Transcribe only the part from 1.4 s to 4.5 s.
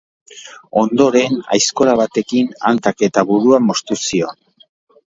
aizkora batekin hankak eta burua moztu zion.